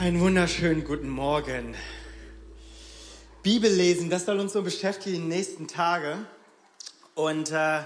[0.00, 1.74] Einen wunderschönen guten Morgen.
[3.42, 6.18] Bibel lesen, das soll uns so beschäftigen die nächsten Tage.
[7.16, 7.80] Und äh,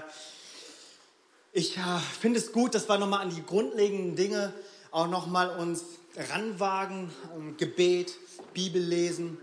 [1.53, 1.81] ich äh,
[2.19, 4.53] finde es gut, dass wir nochmal an die grundlegenden Dinge
[4.91, 5.85] auch nochmal uns
[6.31, 7.09] ranwagen.
[7.35, 8.13] Um Gebet,
[8.53, 9.39] Bibel lesen,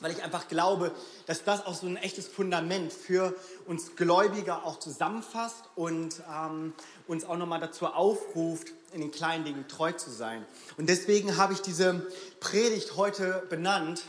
[0.00, 0.92] weil ich einfach glaube,
[1.26, 3.34] dass das auch so ein echtes Fundament für
[3.66, 6.74] uns Gläubiger auch zusammenfasst und ähm,
[7.06, 10.44] uns auch nochmal dazu aufruft, in den kleinen Dingen treu zu sein.
[10.76, 12.06] Und deswegen habe ich diese
[12.40, 14.02] Predigt heute benannt,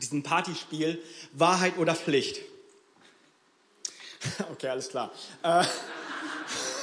[0.00, 2.40] diesem Partyspiel, Wahrheit oder Pflicht.
[4.52, 5.10] Okay, alles klar.
[5.42, 5.64] Äh,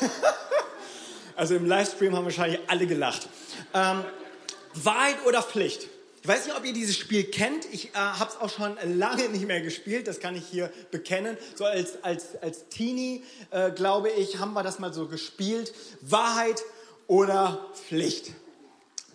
[1.36, 3.30] also im Livestream haben wahrscheinlich alle gelacht.
[3.76, 4.04] Ähm,
[4.74, 5.88] Wahrheit oder Pflicht?
[6.28, 7.64] Ich weiß nicht, ob ihr dieses Spiel kennt.
[7.72, 10.10] Ich äh, habe es auch schon lange nicht mehr gespielt.
[10.10, 11.38] Das kann ich hier bekennen.
[11.56, 15.74] So als, als, als Teenie, äh, glaube ich, haben wir das mal so gespielt.
[16.02, 16.62] Wahrheit
[17.08, 18.34] oder Pflicht.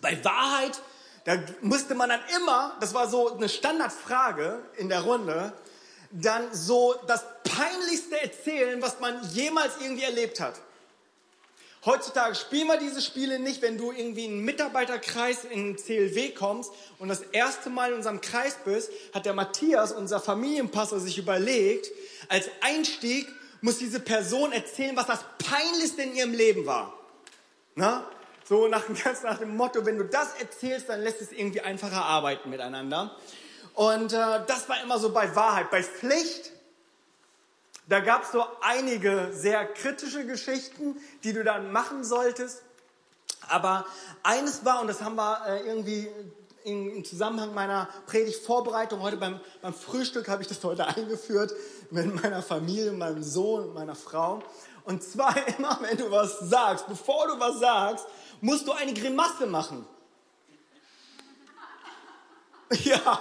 [0.01, 0.81] Bei Wahrheit,
[1.25, 5.53] da musste man dann immer, das war so eine Standardfrage in der Runde,
[6.09, 10.55] dann so das Peinlichste erzählen, was man jemals irgendwie erlebt hat.
[11.85, 16.29] Heutzutage spielen wir diese Spiele nicht, wenn du irgendwie in einen Mitarbeiterkreis in den CLW
[16.29, 21.17] kommst und das erste Mal in unserem Kreis bist, hat der Matthias, unser Familienpastor, sich
[21.17, 21.91] überlegt,
[22.29, 23.27] als Einstieg
[23.59, 26.93] muss diese Person erzählen, was das Peinlichste in ihrem Leben war.
[27.75, 28.05] Na?
[28.45, 32.05] So nach, ganz nach dem Motto, wenn du das erzählst, dann lässt es irgendwie einfacher
[32.05, 33.13] arbeiten miteinander.
[33.73, 35.69] Und äh, das war immer so bei Wahrheit.
[35.69, 36.52] Bei Pflicht
[37.87, 42.61] da gab es so einige sehr kritische Geschichten, die du dann machen solltest.
[43.49, 43.85] Aber
[44.23, 46.09] eines war, und das haben wir äh, irgendwie
[46.63, 51.53] im Zusammenhang meiner Predigtvorbereitung, heute beim, beim Frühstück habe ich das heute eingeführt,
[51.91, 54.41] mit meiner Familie, meinem Sohn und meiner Frau.
[54.85, 58.05] Und zwar immer, wenn du was sagst, bevor du was sagst,
[58.41, 59.85] musst du eine Grimasse machen.
[62.85, 63.19] Ja,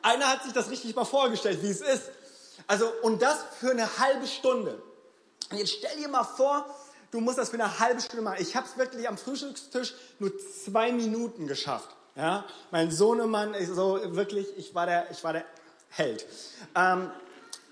[0.00, 2.04] einer hat sich das richtig mal vorgestellt, wie es ist.
[2.66, 4.82] Also, und das für eine halbe Stunde.
[5.50, 6.66] Und jetzt stell dir mal vor,
[7.10, 8.38] du musst das für eine halbe Stunde machen.
[8.40, 11.88] Ich habe es wirklich am Frühstückstisch nur zwei Minuten geschafft.
[12.16, 15.44] Ja, mein Sohnemann, ich, so wirklich, ich war der, ich war der
[15.90, 16.24] Held.
[16.76, 17.10] Ähm,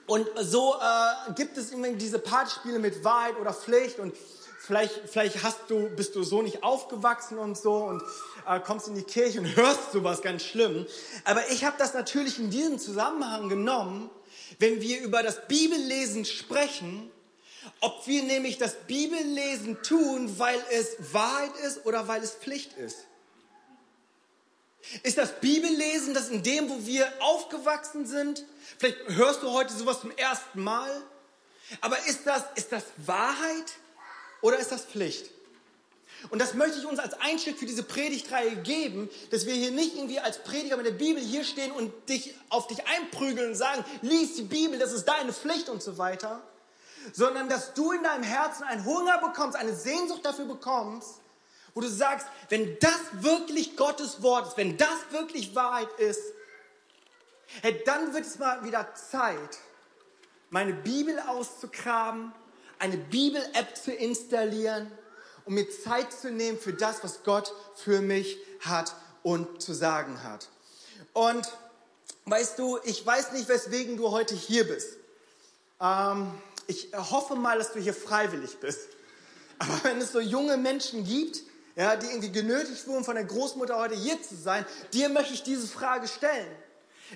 [0.07, 4.15] und so äh, gibt es immer diese Partyspiele mit Wahrheit oder Pflicht und
[4.59, 8.03] vielleicht, vielleicht hast du, bist du so nicht aufgewachsen und so und
[8.49, 10.87] äh, kommst in die Kirche und hörst sowas ganz schlimm.
[11.25, 14.11] Aber ich habe das natürlich in diesem Zusammenhang genommen,
[14.59, 17.11] wenn wir über das Bibellesen sprechen,
[17.81, 23.07] ob wir nämlich das Bibellesen tun, weil es Wahrheit ist oder weil es Pflicht ist.
[25.03, 28.45] Ist das Bibellesen das in dem, wo wir aufgewachsen sind?
[28.79, 31.03] Vielleicht hörst du heute sowas zum ersten Mal.
[31.81, 33.73] Aber ist das, ist das Wahrheit
[34.41, 35.31] oder ist das Pflicht?
[36.31, 39.97] Und das möchte ich uns als Einstieg für diese Predigtreihe geben, dass wir hier nicht
[39.97, 43.85] irgendwie als Prediger mit der Bibel hier stehen und dich auf dich einprügeln und sagen,
[44.03, 46.43] lies die Bibel, das ist deine Pflicht und so weiter,
[47.13, 51.21] sondern dass du in deinem Herzen einen Hunger bekommst, eine Sehnsucht dafür bekommst,
[51.75, 56.21] wo du sagst, wenn das wirklich Gottes Wort ist, wenn das wirklich Wahrheit ist,
[57.63, 59.59] hey, dann wird es mal wieder Zeit,
[60.51, 62.33] meine Bibel auszugraben,
[62.79, 64.91] eine Bibel-App zu installieren
[65.45, 70.23] um mir Zeit zu nehmen für das, was Gott für mich hat und zu sagen
[70.23, 70.49] hat.
[71.13, 71.47] Und
[72.27, 74.97] weißt du, ich weiß nicht, weswegen du heute hier bist.
[75.81, 76.33] Ähm,
[76.67, 78.81] ich hoffe mal, dass du hier freiwillig bist.
[79.59, 81.43] Aber wenn es so junge Menschen gibt,
[81.77, 85.43] ja, die irgendwie genötigt wurden, von der Großmutter heute hier zu sein, dir möchte ich
[85.43, 86.51] diese Frage stellen.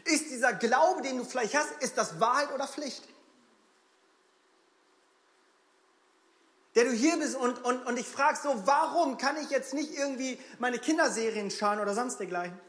[0.04, 3.03] Ist dieser Glaube, den du vielleicht hast, ist das Wahrheit oder Pflicht?
[6.76, 9.98] Der du hier bist und, und, und ich frage so, warum kann ich jetzt nicht
[9.98, 12.60] irgendwie meine Kinderserien schauen oder sonst dergleichen?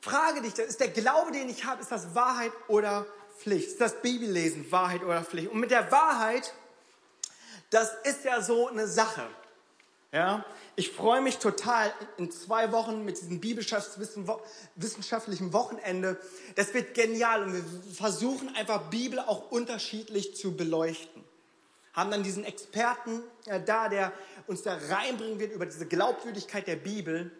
[0.00, 3.06] Frage dich, ist der Glaube, den ich habe, ist das Wahrheit oder
[3.38, 3.68] Pflicht?
[3.68, 5.52] Ist das Bibellesen Wahrheit oder Pflicht?
[5.52, 6.52] Und mit der Wahrheit,
[7.70, 9.24] das ist ja so eine Sache.
[10.12, 16.20] Ja, ich freue mich total in zwei Wochen mit diesem bibelwissenschaftlichen Wochenende.
[16.56, 17.62] Das wird genial und wir
[17.94, 21.29] versuchen einfach Bibel auch unterschiedlich zu beleuchten
[21.92, 24.12] haben dann diesen Experten äh, da, der
[24.46, 27.30] uns da reinbringen wird über diese Glaubwürdigkeit der Bibel.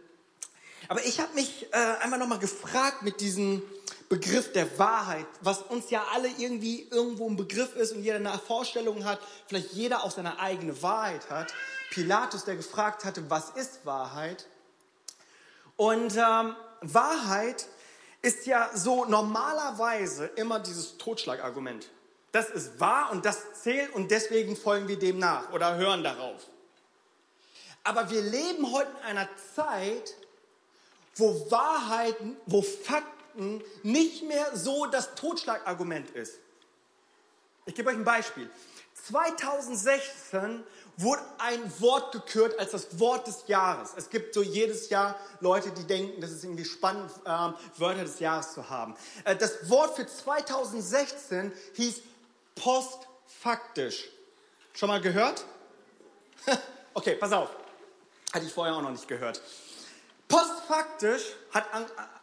[0.88, 3.62] Aber ich habe mich äh, einmal nochmal gefragt mit diesem
[4.08, 8.37] Begriff der Wahrheit, was uns ja alle irgendwie irgendwo ein Begriff ist und jeder eine
[8.38, 11.55] Vorstellung hat, vielleicht jeder auch seine eigene Wahrheit hat.
[11.91, 14.47] Pilatus, der gefragt hatte, was ist Wahrheit?
[15.76, 17.67] Und ähm, Wahrheit
[18.23, 21.88] ist ja so normalerweise immer dieses Totschlagargument.
[22.32, 26.40] Das ist wahr und das zählt und deswegen folgen wir dem nach oder hören darauf.
[27.82, 30.14] Aber wir leben heute in einer Zeit,
[31.16, 36.38] wo Wahrheiten, wo Fakten nicht mehr so das Totschlagargument ist.
[37.66, 38.50] Ich gebe euch ein Beispiel.
[39.06, 40.62] 2016
[40.96, 43.92] wurde ein Wort gekürt als das Wort des Jahres.
[43.96, 48.20] Es gibt so jedes Jahr Leute, die denken, das ist irgendwie spannend, ähm, Wörter des
[48.20, 48.94] Jahres zu haben.
[49.24, 52.02] Äh, das Wort für 2016 hieß
[52.55, 54.08] postfaktisch.
[54.75, 55.44] Schon mal gehört?
[56.94, 57.50] okay, pass auf.
[58.32, 59.41] Hatte ich vorher auch noch nicht gehört.
[60.29, 61.64] Postfaktisch hat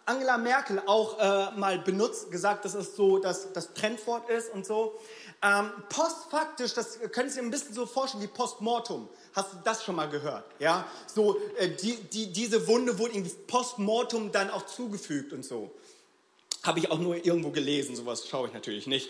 [0.06, 4.66] Angela Merkel auch äh, mal benutzt, gesagt, dass es so das, das Trendwort ist und
[4.66, 4.98] so.
[5.44, 9.10] Ähm, postfaktisch, das können Sie ein bisschen so vorstellen wie Postmortum.
[9.34, 10.46] Hast du das schon mal gehört?
[10.60, 15.70] Ja, so äh, die, die, diese Wunde wurde irgendwie Postmortum dann auch zugefügt und so.
[16.64, 19.10] Habe ich auch nur irgendwo gelesen, sowas schaue ich natürlich nicht.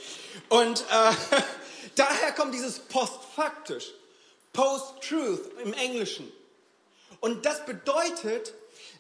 [0.50, 1.12] Und äh,
[1.96, 3.94] daher kommt dieses postfaktisch,
[4.54, 6.32] post-truth im Englischen.
[7.20, 8.54] Und das bedeutet,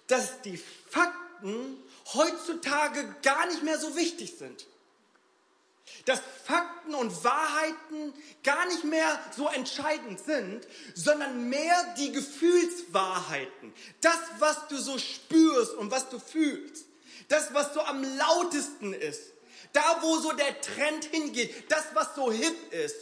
[0.07, 0.57] dass die
[0.89, 1.77] Fakten
[2.13, 4.65] heutzutage gar nicht mehr so wichtig sind.
[6.05, 8.13] Dass Fakten und Wahrheiten
[8.44, 13.73] gar nicht mehr so entscheidend sind, sondern mehr die Gefühlswahrheiten.
[14.01, 16.87] Das, was du so spürst und was du fühlst.
[17.27, 19.21] Das, was so am lautesten ist.
[19.74, 21.71] Da, wo so der Trend hingeht.
[21.71, 22.95] Das, was so hip ist.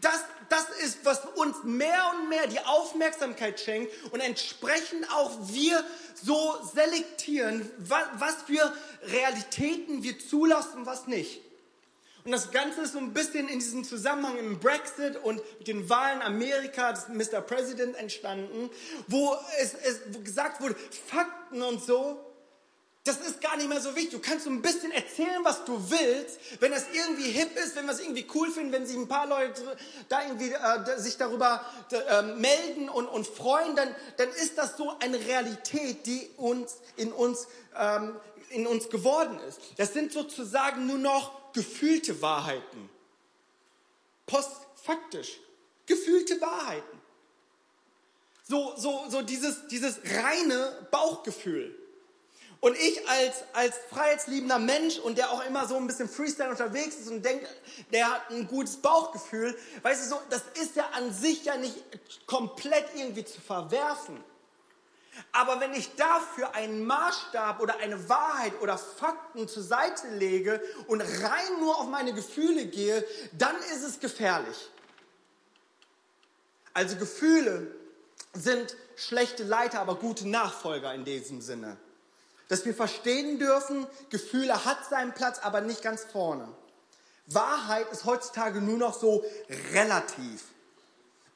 [0.00, 5.82] Das, das ist, was uns mehr und mehr die Aufmerksamkeit schenkt und entsprechend auch wir
[6.22, 11.40] so selektieren, was, was für Realitäten wir zulassen, was nicht.
[12.24, 15.88] Und das Ganze ist so ein bisschen in diesem Zusammenhang im Brexit und mit den
[15.88, 17.40] Wahlen Amerika, das Mr.
[17.40, 18.68] President entstanden,
[19.06, 20.76] wo es, es wo gesagt wurde,
[21.06, 22.22] Fakten und so,
[23.10, 24.12] das ist gar nicht mehr so wichtig.
[24.12, 27.86] Du kannst so ein bisschen erzählen, was du willst, wenn das irgendwie hip ist, wenn
[27.86, 29.76] wir es irgendwie cool finden, wenn sich ein paar Leute
[30.08, 34.94] da irgendwie äh, sich darüber äh, melden und, und freuen, dann, dann ist das so
[35.00, 38.14] eine Realität, die uns in uns ähm,
[38.50, 39.60] in uns geworden ist.
[39.76, 42.90] Das sind sozusagen nur noch gefühlte Wahrheiten.
[44.26, 45.38] Postfaktisch.
[45.86, 47.00] Gefühlte Wahrheiten.
[48.48, 51.79] So, so, so dieses, dieses reine Bauchgefühl.
[52.60, 56.96] Und ich als, als freiheitsliebender Mensch und der auch immer so ein bisschen Freestyle unterwegs
[56.96, 57.46] ist und denkt,
[57.90, 61.82] der hat ein gutes Bauchgefühl, weißt du so, das ist ja an sich ja nicht
[62.26, 64.22] komplett irgendwie zu verwerfen.
[65.32, 71.00] Aber wenn ich dafür einen Maßstab oder eine Wahrheit oder Fakten zur Seite lege und
[71.00, 74.70] rein nur auf meine Gefühle gehe, dann ist es gefährlich.
[76.74, 77.74] Also Gefühle
[78.34, 81.78] sind schlechte Leiter, aber gute Nachfolger in diesem Sinne
[82.50, 86.48] dass wir verstehen dürfen, Gefühle hat seinen Platz, aber nicht ganz vorne.
[87.26, 89.24] Wahrheit ist heutzutage nur noch so
[89.72, 90.46] relativ.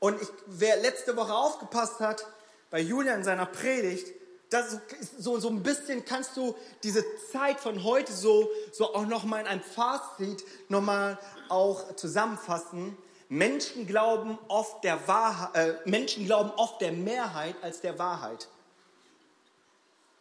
[0.00, 2.26] Und ich, wer letzte Woche aufgepasst hat,
[2.68, 4.08] bei Julian in seiner Predigt,
[4.50, 4.78] das
[5.16, 9.46] so, so ein bisschen kannst du diese Zeit von heute so, so auch nochmal in
[9.46, 11.16] einem Fazit nochmal
[11.48, 12.98] auch zusammenfassen.
[13.28, 18.48] Menschen glauben oft der Wahrheit, äh, Menschen glauben oft der Mehrheit als der Wahrheit.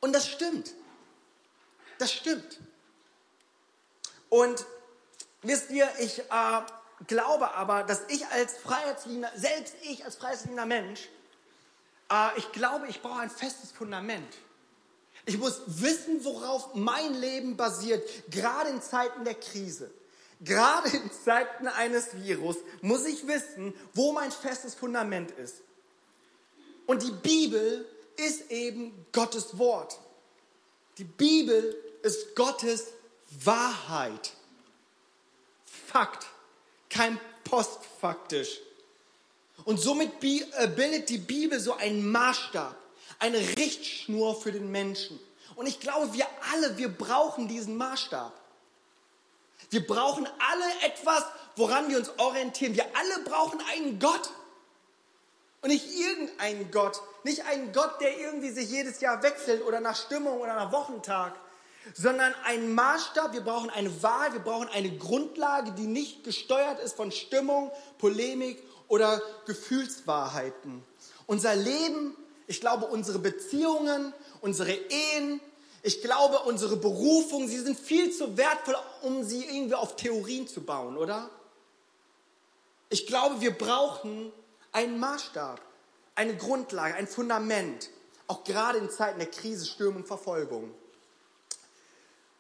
[0.02, 0.76] Und das stimmt.
[1.98, 2.60] Das stimmt.
[4.30, 4.66] Und
[5.42, 6.24] wisst ihr, ich äh,
[7.08, 11.10] glaube aber, dass ich als freiheitsliebender, selbst ich als freiheitsliebender Mensch,
[12.12, 14.34] äh, ich glaube, ich brauche ein festes Fundament.
[15.26, 19.92] Ich muss wissen, worauf mein Leben basiert, gerade in Zeiten der Krise.
[20.42, 25.62] Gerade in Zeiten eines Virus muss ich wissen, wo mein festes Fundament ist.
[26.86, 29.98] Und die Bibel ist eben Gottes Wort.
[30.98, 32.88] Die Bibel ist Gottes
[33.44, 34.34] Wahrheit.
[35.66, 36.28] Fakt,
[36.90, 38.60] kein postfaktisch.
[39.66, 42.76] Und somit äh, bildet die Bibel so einen Maßstab,
[43.20, 45.20] eine Richtschnur für den Menschen.
[45.56, 48.34] Und ich glaube, wir alle, wir brauchen diesen Maßstab.
[49.70, 51.24] Wir brauchen alle etwas,
[51.56, 52.76] woran wir uns orientieren.
[52.76, 54.30] Wir alle brauchen einen Gott.
[55.62, 57.02] Und nicht irgendeinen Gott.
[57.24, 61.36] Nicht einen Gott, der irgendwie sich jedes Jahr wechselt oder nach Stimmung oder nach Wochentag,
[61.94, 63.34] sondern einen Maßstab.
[63.34, 68.62] Wir brauchen eine Wahl, wir brauchen eine Grundlage, die nicht gesteuert ist von Stimmung, Polemik
[68.88, 70.84] oder Gefühlswahrheiten.
[71.28, 72.16] Unser Leben,
[72.48, 75.40] ich glaube, unsere Beziehungen, unsere Ehen,
[75.82, 80.62] ich glaube, unsere Berufung, sie sind viel zu wertvoll, um sie irgendwie auf Theorien zu
[80.62, 81.30] bauen, oder?
[82.90, 84.32] Ich glaube, wir brauchen
[84.72, 85.60] einen Maßstab,
[86.16, 87.90] eine Grundlage, ein Fundament,
[88.28, 90.74] auch gerade in Zeiten der Krise, Stürme und Verfolgung.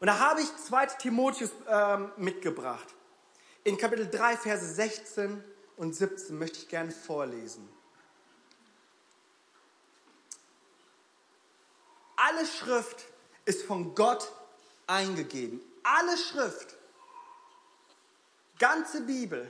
[0.03, 2.87] Und da habe ich 2 Timotheus äh, mitgebracht.
[3.63, 5.41] In Kapitel 3, Verse 16
[5.77, 7.67] und 17 möchte ich gerne vorlesen.
[12.23, 13.05] alle Schrift
[13.45, 14.31] ist von Gott
[14.87, 15.61] eingegeben.
[15.83, 16.75] Alle Schrift,
[18.59, 19.49] ganze Bibel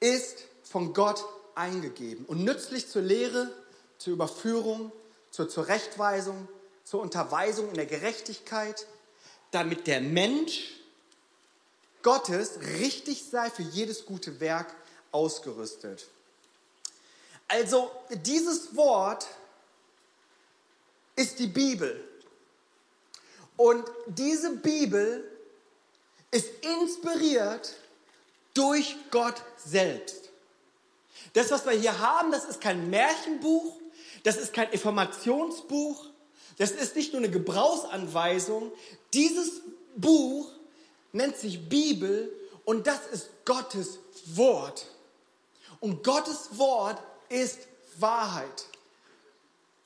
[0.00, 3.50] ist von Gott eingegeben und nützlich zur Lehre,
[3.98, 4.92] zur Überführung,
[5.30, 6.48] zur Zurechtweisung,
[6.90, 8.84] zur Unterweisung in der Gerechtigkeit,
[9.52, 10.72] damit der Mensch
[12.02, 14.74] Gottes richtig sei für jedes gute Werk
[15.12, 16.08] ausgerüstet.
[17.46, 19.28] Also dieses Wort
[21.14, 22.02] ist die Bibel.
[23.56, 25.30] Und diese Bibel
[26.32, 27.72] ist inspiriert
[28.52, 30.30] durch Gott selbst.
[31.34, 33.76] Das, was wir hier haben, das ist kein Märchenbuch,
[34.24, 36.09] das ist kein Informationsbuch,
[36.60, 38.70] das ist nicht nur eine Gebrauchsanweisung.
[39.14, 39.62] Dieses
[39.96, 40.46] Buch
[41.10, 42.30] nennt sich Bibel
[42.66, 44.84] und das ist Gottes Wort.
[45.80, 47.60] Und Gottes Wort ist
[47.98, 48.66] Wahrheit.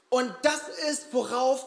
[0.09, 1.65] Und das ist, worauf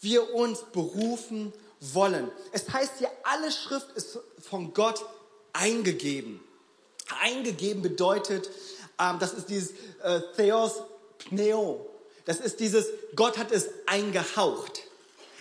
[0.00, 2.30] wir uns berufen wollen.
[2.52, 5.04] Es heißt hier, alle Schrift ist von Gott
[5.52, 6.40] eingegeben.
[7.20, 8.48] Eingegeben bedeutet,
[8.98, 9.72] ähm, das ist dieses
[10.02, 10.80] äh, Theos
[11.18, 11.90] Pneo.
[12.26, 14.82] Das ist dieses, Gott hat es eingehaucht.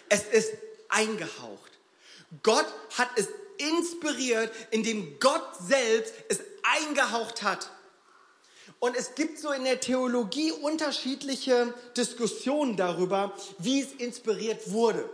[0.08, 0.54] Es ist
[0.88, 1.72] eingehaucht.
[2.44, 3.28] Gott hat es
[3.58, 7.72] inspiriert, indem Gott selbst es eingehaucht hat.
[8.80, 15.10] Und es gibt so in der Theologie unterschiedliche Diskussionen darüber, wie es inspiriert wurde.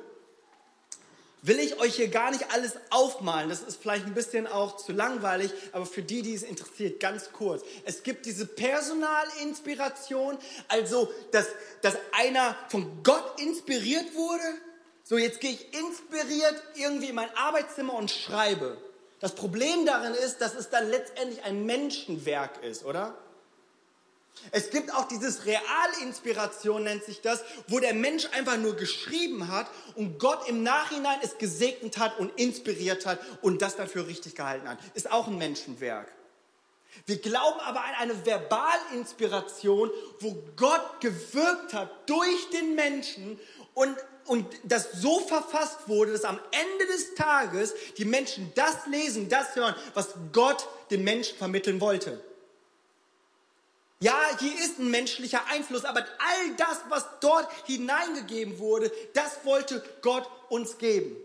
[1.44, 4.92] Will ich euch hier gar nicht alles aufmalen, das ist vielleicht ein bisschen auch zu
[4.92, 7.64] langweilig, aber für die, die es interessiert, ganz kurz.
[7.84, 11.48] Es gibt diese Personalinspiration, also dass,
[11.82, 14.44] dass einer von Gott inspiriert wurde.
[15.04, 18.78] So, jetzt gehe ich inspiriert irgendwie in mein Arbeitszimmer und schreibe.
[19.20, 23.16] Das Problem darin ist, dass es dann letztendlich ein Menschenwerk ist, oder?
[24.52, 29.68] Es gibt auch dieses Realinspiration, nennt sich das, wo der Mensch einfach nur geschrieben hat
[29.96, 34.68] und Gott im Nachhinein es gesegnet hat und inspiriert hat und das dafür richtig gehalten
[34.68, 34.80] hat.
[34.96, 36.12] Ist auch ein Menschenwerk.
[37.06, 43.40] Wir glauben aber an eine Verbalinspiration, wo Gott gewirkt hat durch den Menschen
[43.74, 43.96] und,
[44.26, 49.56] und das so verfasst wurde, dass am Ende des Tages die Menschen das lesen, das
[49.56, 52.22] hören, was Gott dem Menschen vermitteln wollte.
[54.02, 59.84] Ja, hier ist ein menschlicher Einfluss, aber all das, was dort hineingegeben wurde, das wollte
[60.02, 61.16] Gott uns geben.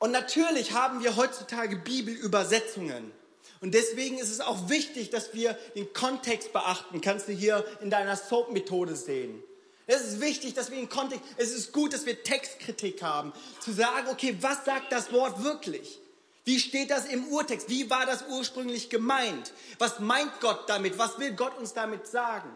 [0.00, 3.12] Und natürlich haben wir heutzutage Bibelübersetzungen.
[3.60, 7.00] Und deswegen ist es auch wichtig, dass wir den Kontext beachten.
[7.00, 9.42] Kannst du hier in deiner Soap-Methode sehen.
[9.86, 13.32] Es ist wichtig, dass wir den Kontext, es ist gut, dass wir Textkritik haben.
[13.60, 16.00] Zu sagen, okay, was sagt das Wort wirklich?
[16.46, 17.68] Wie steht das im Urtext?
[17.68, 19.52] Wie war das ursprünglich gemeint?
[19.80, 20.96] Was meint Gott damit?
[20.96, 22.48] Was will Gott uns damit sagen?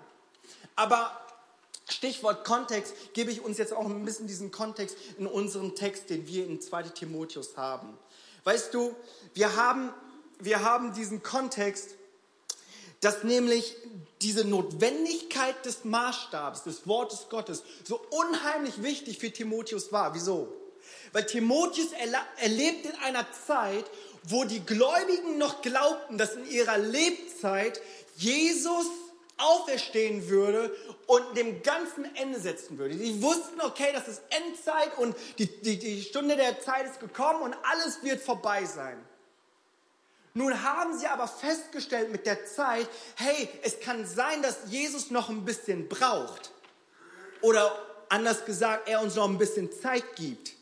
[0.76, 1.20] Aber
[1.88, 6.28] Stichwort Kontext gebe ich uns jetzt auch ein bisschen diesen Kontext in unserem Text, den
[6.28, 7.99] wir in 2 Timotheus haben.
[8.44, 8.94] Weißt du,
[9.35, 9.92] wir haben,
[10.38, 11.90] wir haben diesen Kontext,
[13.00, 13.76] dass nämlich
[14.23, 20.14] diese Notwendigkeit des Maßstabs, des Wortes Gottes, so unheimlich wichtig für Timotheus war.
[20.14, 20.60] Wieso?
[21.12, 21.88] Weil Timotheus
[22.38, 23.85] erlebt in einer Zeit,
[24.25, 27.80] wo die Gläubigen noch glaubten, dass in ihrer Lebzeit
[28.16, 28.87] Jesus
[29.38, 30.75] auferstehen würde
[31.06, 32.94] und dem ganzen Ende setzen würde.
[32.94, 37.42] Die wussten, okay, das ist Endzeit und die, die, die Stunde der Zeit ist gekommen
[37.42, 39.02] und alles wird vorbei sein.
[40.35, 45.28] Nun haben sie aber festgestellt mit der Zeit, hey, es kann sein, dass Jesus noch
[45.28, 46.52] ein bisschen braucht.
[47.40, 47.75] Oder
[48.09, 50.52] anders gesagt, er uns noch ein bisschen Zeit gibt.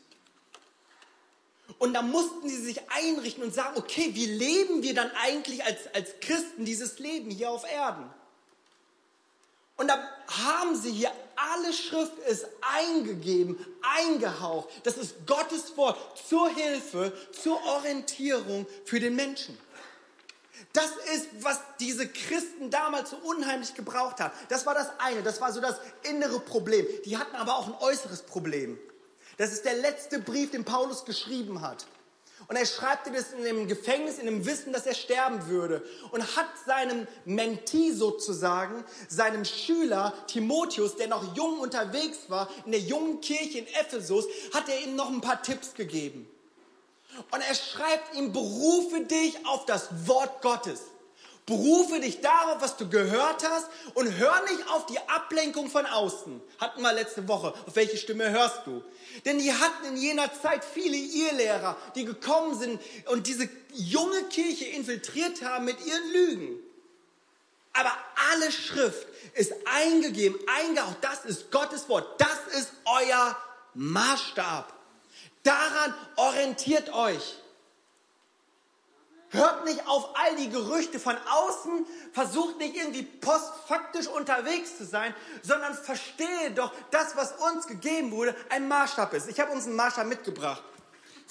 [1.77, 5.93] Und da mussten sie sich einrichten und sagen, okay, wie leben wir dann eigentlich als,
[5.93, 8.09] als Christen dieses Leben hier auf Erden?
[9.77, 9.97] Und da
[10.27, 14.67] haben sie hier, alle Schrift ist eingegeben, eingehaucht.
[14.83, 15.97] Das ist Gottes Wort
[16.27, 19.57] zur Hilfe, zur Orientierung für den Menschen.
[20.73, 24.33] Das ist, was diese Christen damals so unheimlich gebraucht haben.
[24.49, 26.85] Das war das eine, das war so das innere Problem.
[27.05, 28.77] Die hatten aber auch ein äußeres Problem.
[29.39, 31.85] Das ist der letzte Brief, den Paulus geschrieben hat.
[32.49, 35.81] Und er schreibt das in dem Gefängnis, in dem Wissen, dass er sterben würde.
[36.11, 42.81] Und hat seinem Mentee sozusagen, seinem Schüler Timotheus, der noch jung unterwegs war, in der
[42.81, 46.27] jungen Kirche in Ephesus, hat er ihm noch ein paar Tipps gegeben.
[47.31, 50.81] Und er schreibt ihm, berufe dich auf das Wort Gottes.
[51.49, 53.65] Berufe dich darauf, was du gehört hast
[53.95, 56.39] und hör nicht auf die Ablenkung von außen.
[56.59, 57.55] Hatten wir letzte Woche.
[57.65, 58.83] Auf welche Stimme hörst du?
[59.25, 64.65] Denn die hatten in jener Zeit viele Irrlehrer, die gekommen sind und diese junge Kirche
[64.65, 66.59] infiltriert haben mit ihren Lügen.
[67.73, 67.93] Aber
[68.31, 70.97] alle Schrift ist eingegeben, eingehaucht.
[71.01, 72.21] Das ist Gottes Wort.
[72.21, 73.35] Das ist euer
[73.73, 74.71] Maßstab.
[75.41, 77.38] Daran orientiert euch.
[79.31, 85.13] Hört nicht auf all die Gerüchte von außen, versucht nicht irgendwie postfaktisch unterwegs zu sein,
[85.43, 89.29] sondern verstehe doch, das, was uns gegeben wurde, ein Maßstab ist.
[89.29, 90.63] Ich habe uns einen Maßstab mitgebracht.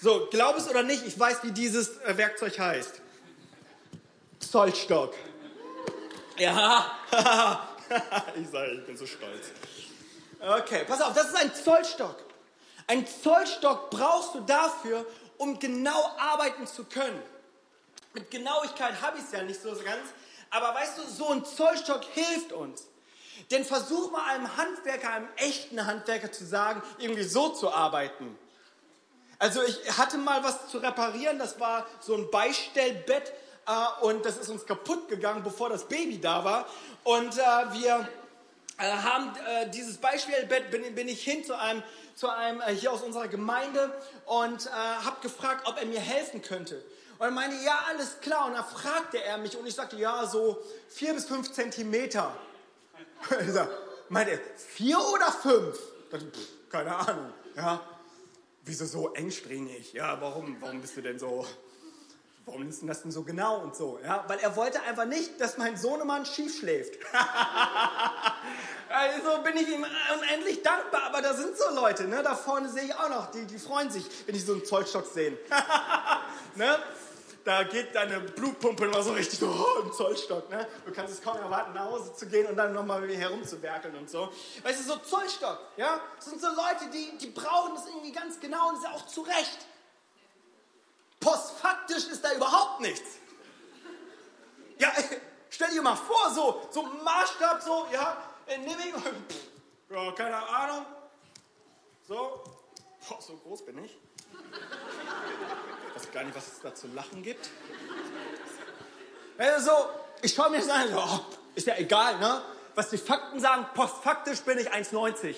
[0.01, 3.01] So, glaub es oder nicht, ich weiß, wie dieses äh, Werkzeug heißt.
[4.39, 5.15] Zollstock.
[6.37, 6.99] Ja,
[8.41, 9.47] ich sage, ich bin so stolz.
[10.41, 12.17] Okay, pass auf, das ist ein Zollstock.
[12.87, 15.05] Ein Zollstock brauchst du dafür,
[15.37, 17.21] um genau arbeiten zu können.
[18.19, 20.09] Mit Genauigkeit habe ich es ja nicht so ganz,
[20.51, 22.89] aber weißt du, so ein Zollstock hilft uns.
[23.53, 28.37] Denn versuch mal einem Handwerker, einem echten Handwerker zu sagen, irgendwie so zu arbeiten.
[29.39, 33.33] Also ich hatte mal was zu reparieren, das war so ein Beistellbett
[33.69, 36.67] äh, und das ist uns kaputt gegangen, bevor das Baby da war.
[37.05, 37.41] Und äh,
[37.73, 38.09] wir
[38.79, 41.85] äh, haben äh, dieses Beistellbett, bin, bin, ich hin zu einem,
[42.17, 43.97] zu einem äh, hier aus unserer Gemeinde
[44.27, 46.83] und äh, habe gefragt, ob er mir helfen könnte.
[47.19, 48.47] Und er meinte, ja, alles klar.
[48.47, 52.37] Und dann fragte er mich und ich sagte, ja, so vier bis fünf Zentimeter.
[53.49, 53.69] Sag,
[54.09, 55.79] meinte er, vier oder fünf?
[56.11, 57.33] Dachte, pff, keine Ahnung.
[57.57, 57.81] Ja,
[58.63, 59.93] wieso so engsträngig?
[59.93, 61.45] Ja, warum, warum bist du denn so,
[62.47, 63.99] warum nimmst du das denn so genau und so?
[64.05, 66.95] Ja, weil er wollte einfach nicht, dass mein Sohnemann schief schläft.
[68.89, 69.85] also bin ich ihm
[70.15, 72.23] unendlich dankbar, aber da sind so Leute, ne?
[72.23, 75.07] da vorne sehe ich auch noch, die, die freuen sich, wenn die so einen Zollstock
[75.07, 75.37] sehen.
[76.55, 76.79] ne?
[77.49, 80.51] Da geht deine Blutpumpe immer so richtig oh, im Zollstock.
[80.51, 80.69] Ne?
[80.85, 84.31] Du kannst es kaum erwarten, nach Hause zu gehen und dann nochmal herumzuwerkeln und so.
[84.63, 85.99] Weißt du, so Zollstock, ja?
[86.17, 88.95] Das sind so Leute, die, die brauchen das irgendwie ganz genau und das ist ja
[88.95, 89.67] auch zu Recht.
[91.21, 93.13] Postfaktisch ist da überhaupt nichts.
[94.79, 94.93] Ja,
[95.49, 100.85] stell dir mal vor, so, so Maßstab, so, ja, nehme ich, ja, keine Ahnung,
[102.07, 102.45] so,
[103.09, 103.97] Boah, so groß bin ich
[106.09, 107.51] weiß gar nicht, was es da zu lachen gibt.
[109.37, 109.71] Also,
[110.23, 111.21] ich schaue mir das an, so, oh,
[111.55, 112.43] ist ja egal, ne?
[112.75, 115.35] Was die Fakten sagen, postfaktisch bin ich 1,90.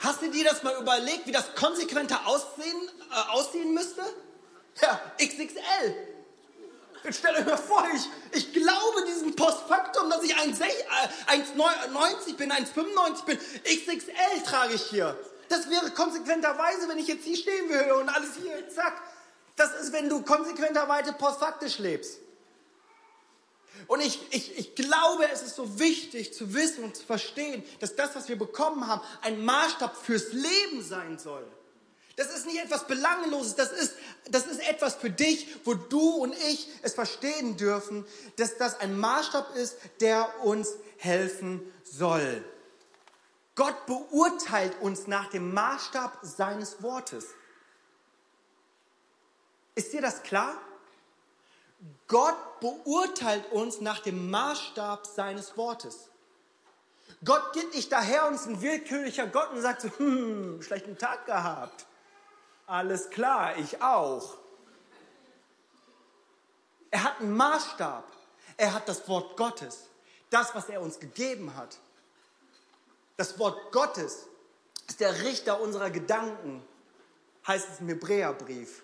[0.00, 4.02] Hast du dir das mal überlegt, wie das konsequenter aussehen, äh, aussehen müsste?
[4.80, 5.94] Ja, XXL.
[7.04, 12.52] Jetzt stell euch mal vor, ich, ich glaube diesem Postfaktum, dass ich 1,90 äh, bin,
[12.52, 13.38] 1,95 bin.
[13.38, 15.16] XXL trage ich hier.
[15.48, 19.00] Das wäre konsequenterweise, wenn ich jetzt hier stehen würde und alles hier, zack.
[19.58, 22.20] Das ist, wenn du konsequenterweise postfaktisch lebst.
[23.86, 27.94] Und ich, ich, ich glaube, es ist so wichtig zu wissen und zu verstehen, dass
[27.94, 31.46] das, was wir bekommen haben, ein Maßstab fürs Leben sein soll.
[32.16, 33.94] Das ist nicht etwas Belangloses, das ist,
[34.28, 38.04] das ist etwas für dich, wo du und ich es verstehen dürfen,
[38.36, 42.44] dass das ein Maßstab ist, der uns helfen soll.
[43.54, 47.26] Gott beurteilt uns nach dem Maßstab seines Wortes.
[49.78, 50.60] Ist dir das klar?
[52.08, 56.08] Gott beurteilt uns nach dem Maßstab seines Wortes.
[57.24, 61.26] Gott geht nicht daher und ist ein willkürlicher Gott und sagt so, hm, schlechten Tag
[61.26, 61.86] gehabt.
[62.66, 64.38] Alles klar, ich auch.
[66.90, 68.02] Er hat einen Maßstab.
[68.56, 69.84] Er hat das Wort Gottes.
[70.28, 71.78] Das, was er uns gegeben hat.
[73.16, 74.26] Das Wort Gottes
[74.88, 76.66] ist der Richter unserer Gedanken,
[77.46, 78.82] heißt es im Hebräerbrief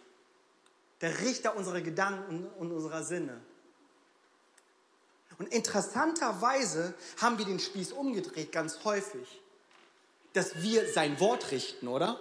[1.05, 3.39] der Richter unserer Gedanken und unserer Sinne.
[5.37, 9.43] Und interessanterweise haben wir den Spieß umgedreht ganz häufig,
[10.33, 12.19] dass wir sein Wort richten, oder?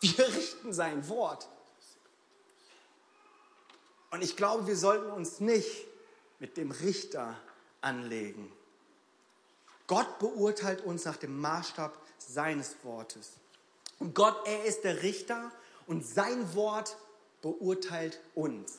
[0.00, 1.46] Wir richten sein Wort.
[4.10, 5.86] Und ich glaube, wir sollten uns nicht
[6.40, 7.36] mit dem Richter
[7.80, 8.50] anlegen.
[9.86, 13.34] Gott beurteilt uns nach dem Maßstab seines Wortes.
[14.00, 15.52] Und Gott, er ist der Richter
[15.86, 16.96] und sein Wort
[17.42, 18.78] beurteilt uns.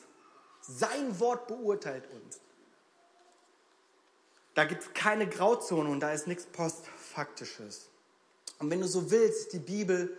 [0.60, 2.40] Sein Wort beurteilt uns.
[4.54, 7.88] Da gibt es keine Grauzone und da ist nichts Postfaktisches.
[8.58, 10.16] Und wenn du so willst, die Bibel,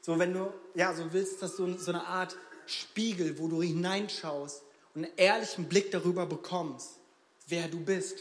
[0.00, 3.62] so wenn du, ja, so willst, ist das so, so eine Art Spiegel, wo du
[3.62, 4.62] hineinschaust
[4.94, 7.00] und einen ehrlichen Blick darüber bekommst,
[7.48, 8.20] wer du bist,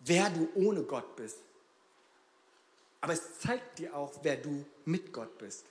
[0.00, 1.38] wer du ohne Gott bist.
[3.00, 5.64] Aber es zeigt dir auch, wer du mit Gott bist.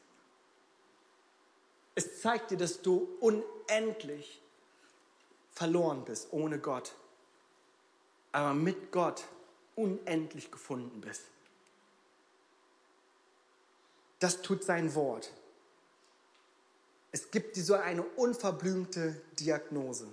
[1.95, 4.41] Es zeigt dir, dass du unendlich
[5.51, 6.93] verloren bist ohne Gott,
[8.31, 9.25] aber mit Gott
[9.75, 11.23] unendlich gefunden bist.
[14.19, 15.31] Das tut sein Wort.
[17.11, 20.07] Es gibt dir so eine unverblümte Diagnose.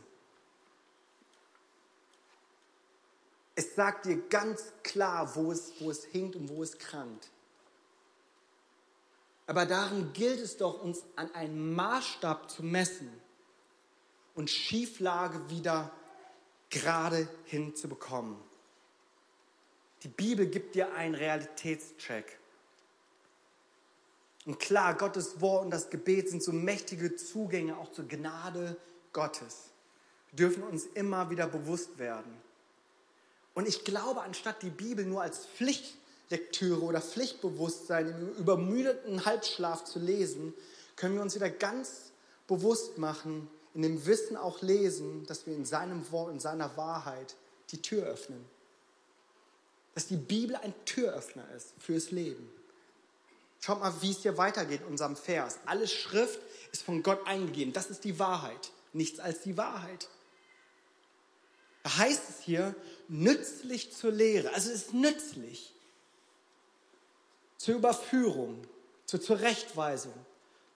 [3.55, 7.29] Es sagt dir ganz klar, wo es, wo es hinkt und wo es krankt.
[9.49, 13.11] Aber darin gilt es doch, uns an einen Maßstab zu messen
[14.35, 15.91] und Schieflage wieder
[16.69, 18.37] gerade hinzubekommen.
[20.03, 22.39] Die Bibel gibt dir einen Realitätscheck.
[24.45, 28.77] Und klar, Gottes Wort und das Gebet sind so mächtige Zugänge auch zur Gnade
[29.15, 29.71] Gottes.
[30.31, 32.37] Wir dürfen uns immer wieder bewusst werden.
[33.55, 35.47] Und ich glaube, anstatt die Bibel nur als
[36.29, 40.53] Pflichtlektüre oder Pflichtbewusstsein im übermüdeten Halbschlaf zu lesen,
[40.97, 42.12] können wir uns wieder ganz
[42.47, 47.35] bewusst machen, in dem Wissen auch lesen, dass wir in seinem Wort, in seiner Wahrheit
[47.71, 48.45] die Tür öffnen.
[49.95, 52.51] Dass die Bibel ein Türöffner ist fürs Leben.
[53.61, 55.59] Schaut mal, wie es hier weitergeht in unserem Vers.
[55.67, 56.41] Alle Schrift
[56.73, 57.73] ist von Gott eingegeben.
[57.73, 58.71] Das ist die Wahrheit.
[58.93, 60.09] Nichts als die Wahrheit.
[61.83, 62.75] Da heißt es hier,
[63.09, 64.53] nützlich zur Lehre.
[64.53, 65.75] Also es ist nützlich.
[67.59, 68.62] Zur Überführung,
[69.05, 70.14] zur Zurechtweisung,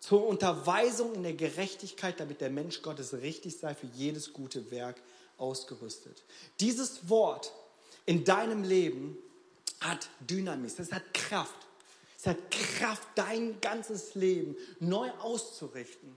[0.00, 5.00] zur Unterweisung in der Gerechtigkeit, damit der Mensch Gottes richtig sei, für jedes gute Werk
[5.38, 6.24] ausgerüstet.
[6.60, 7.52] Dieses Wort
[8.04, 9.16] in deinem Leben
[9.80, 11.54] hat Dynamis, es hat Kraft.
[12.18, 16.14] Es hat Kraft, dein ganzes Leben neu auszurichten.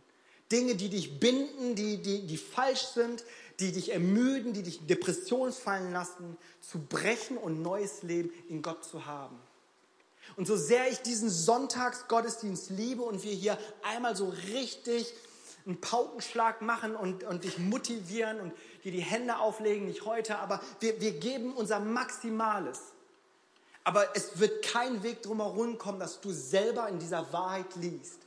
[0.52, 3.24] Dinge, die dich binden, die, die, die falsch sind,
[3.60, 8.62] die dich ermüden, die dich in Depression fallen lassen, zu brechen und neues Leben in
[8.62, 9.40] Gott zu haben.
[10.36, 15.14] Und so sehr ich diesen Sonntagsgottesdienst liebe und wir hier einmal so richtig
[15.66, 20.62] einen Paukenschlag machen und, und dich motivieren und dir die Hände auflegen, nicht heute, aber
[20.80, 22.80] wir, wir geben unser Maximales.
[23.84, 28.20] Aber es wird kein Weg drumherum kommen, dass du selber in dieser Wahrheit liest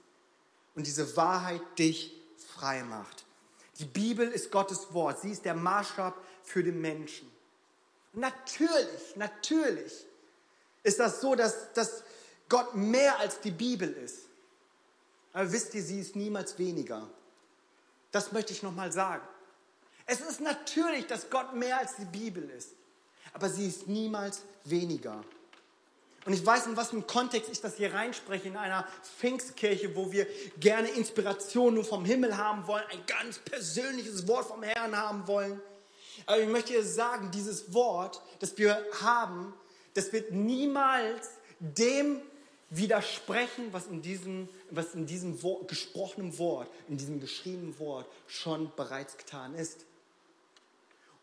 [0.75, 2.15] und diese Wahrheit dich
[2.55, 3.25] frei macht.
[3.79, 5.21] Die Bibel ist Gottes Wort.
[5.21, 7.31] Sie ist der Maßstab für den Menschen.
[8.13, 10.07] natürlich, natürlich
[10.83, 12.03] ist das so, dass, dass
[12.49, 14.21] Gott mehr als die Bibel ist.
[15.33, 17.09] Aber wisst ihr, sie ist niemals weniger.
[18.11, 19.27] Das möchte ich nochmal sagen.
[20.07, 22.71] Es ist natürlich, dass Gott mehr als die Bibel ist.
[23.35, 25.23] Aber sie ist niemals weniger.
[26.25, 28.87] Und ich weiß, in was einem Kontext ich das hier reinspreche, in einer
[29.19, 30.27] Pfingstkirche, wo wir
[30.59, 35.61] gerne Inspiration nur vom Himmel haben wollen, ein ganz persönliches Wort vom Herrn haben wollen.
[36.27, 39.55] Aber ich möchte dir sagen, dieses Wort, das wir haben,
[39.99, 42.21] das wird niemals dem
[42.71, 48.71] widersprechen, was in diesem, was in diesem Wort, gesprochenen Wort, in diesem geschriebenen Wort schon
[48.77, 49.87] bereits getan ist.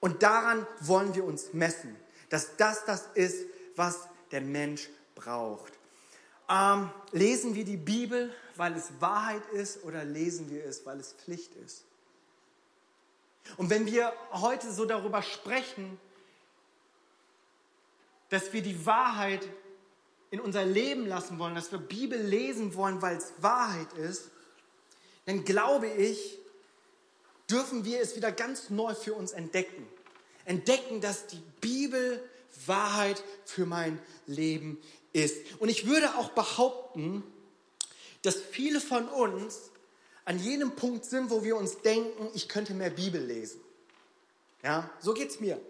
[0.01, 1.95] Und daran wollen wir uns messen,
[2.29, 3.45] dass das das ist,
[3.77, 5.71] was der Mensch braucht.
[6.49, 11.13] Ähm, lesen wir die Bibel, weil es Wahrheit ist, oder lesen wir es, weil es
[11.13, 11.85] Pflicht ist?
[13.55, 15.97] Und wenn wir heute so darüber sprechen,
[18.29, 19.47] dass wir die Wahrheit
[20.31, 24.31] in unser Leben lassen wollen, dass wir Bibel lesen wollen, weil es Wahrheit ist,
[25.25, 26.39] dann glaube ich,
[27.49, 29.87] dürfen wir es wieder ganz neu für uns entdecken.
[30.45, 32.21] Entdecken, dass die Bibel
[32.65, 34.79] Wahrheit für mein Leben
[35.13, 35.37] ist.
[35.59, 37.23] Und ich würde auch behaupten,
[38.21, 39.71] dass viele von uns
[40.25, 43.61] an jenem Punkt sind, wo wir uns denken, ich könnte mehr Bibel lesen.
[44.63, 45.61] Ja, so geht's mir.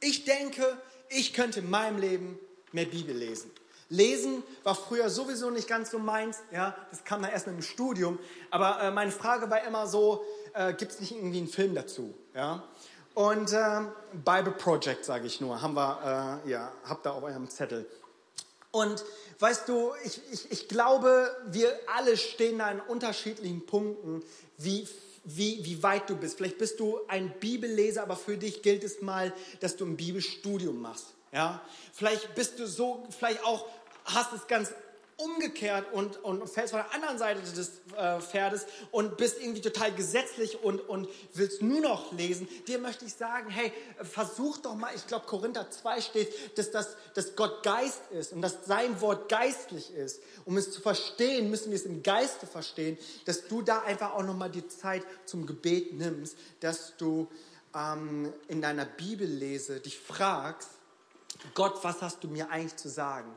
[0.00, 2.38] Ich denke, ich könnte in meinem Leben
[2.72, 3.50] mehr Bibel lesen.
[3.88, 7.62] Lesen war früher sowieso nicht ganz so meins, ja, das kam dann erst mit dem
[7.62, 8.18] Studium.
[8.50, 12.12] Aber äh, meine Frage war immer so, äh, gibt es nicht irgendwie einen Film dazu?
[12.34, 12.64] Ja?
[13.14, 17.48] Und äh, Bible Project, sage ich nur, haben wir, äh, ja, habt ihr auf eurem
[17.48, 17.88] Zettel.
[18.72, 19.04] Und
[19.38, 24.22] weißt du, ich, ich, ich glaube, wir alle stehen da in unterschiedlichen Punkten,
[24.58, 24.86] wie,
[25.26, 26.38] wie, wie weit du bist.
[26.38, 30.80] Vielleicht bist du ein Bibelleser, aber für dich gilt es mal, dass du ein Bibelstudium
[30.80, 31.14] machst.
[31.32, 31.62] Ja?
[31.92, 33.66] Vielleicht bist du so, vielleicht auch
[34.04, 34.72] hast es ganz
[35.18, 39.94] umgekehrt und, und fällst von der anderen Seite des äh, Pferdes und bist irgendwie total
[39.94, 44.90] gesetzlich und, und willst nur noch lesen, dir möchte ich sagen, hey, versuch doch mal,
[44.94, 49.30] ich glaube Korinther 2 steht, dass, das, dass Gott Geist ist und dass sein Wort
[49.30, 50.20] geistlich ist.
[50.44, 54.22] Um es zu verstehen, müssen wir es im Geiste verstehen, dass du da einfach auch
[54.22, 57.26] nochmal die Zeit zum Gebet nimmst, dass du
[57.74, 60.68] ähm, in deiner Bibellese dich fragst,
[61.54, 63.32] Gott, was hast du mir eigentlich zu sagen?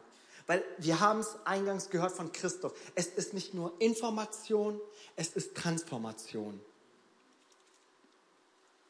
[0.49, 2.73] Weil wir haben es eingangs gehört von Christoph.
[2.95, 4.81] Es ist nicht nur Information,
[5.15, 6.59] es ist Transformation.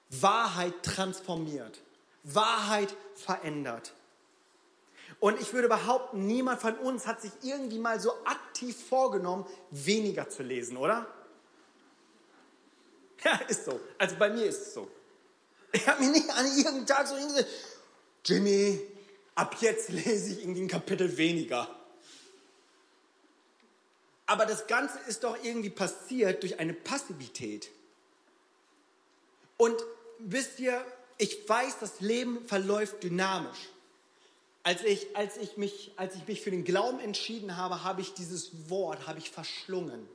[0.10, 1.82] Wahrheit transformiert.
[2.24, 3.94] Wahrheit verändert.
[5.20, 10.30] Und ich würde behaupten, niemand von uns hat sich irgendwie mal so aktiv vorgenommen, weniger
[10.30, 11.08] zu lesen, oder?
[13.26, 13.82] Ja, ist so.
[13.98, 14.90] Also bei mir ist es so.
[15.74, 17.50] Ich habe mich nicht an irgendeinem Tag so hingesetzt,
[18.24, 18.80] Jimmy,
[19.40, 21.68] ab jetzt lese ich irgendwie ein Kapitel weniger.
[24.26, 27.72] Aber das Ganze ist doch irgendwie passiert durch eine Passivität.
[29.58, 29.76] Und
[30.20, 30.86] wisst ihr,
[31.18, 33.70] ich weiß, das Leben verläuft dynamisch.
[34.64, 38.14] Als ich, als ich, mich, als ich mich für den Glauben entschieden habe, habe ich
[38.14, 40.08] dieses Wort, habe ich verschlungen.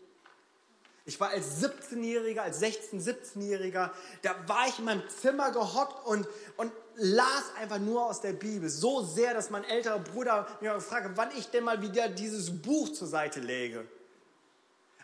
[1.06, 3.90] Ich war als 17-Jähriger, als 16-, 17-Jähriger,
[4.22, 8.68] da war ich in meinem Zimmer gehockt und, und las einfach nur aus der Bibel.
[8.68, 12.92] So sehr, dass mein älterer Bruder mich fragte, wann ich denn mal wieder dieses Buch
[12.92, 13.86] zur Seite lege.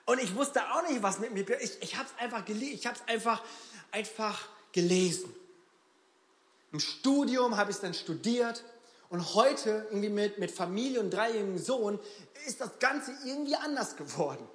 [0.07, 2.75] Und ich wusste auch nicht, was mit mir Ich, ich habe es einfach gelesen.
[2.75, 3.43] Ich habe es einfach,
[3.93, 5.33] einfach gelesen.
[6.73, 8.65] Im Studium habe ich es dann studiert.
[9.09, 11.99] Und heute, irgendwie mit, mit Familie und dreijährigem Sohn,
[12.47, 14.49] ist das Ganze irgendwie anders geworden.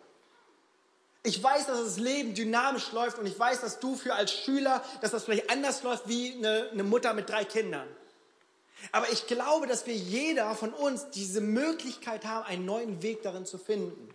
[1.26, 4.84] Ich weiß, dass das Leben dynamisch läuft und ich weiß, dass du für als Schüler,
[5.02, 7.88] dass das vielleicht anders läuft wie eine, eine Mutter mit drei Kindern.
[8.92, 13.46] Aber ich glaube, dass wir jeder von uns diese Möglichkeit haben, einen neuen Weg darin
[13.46, 14.10] zu finden.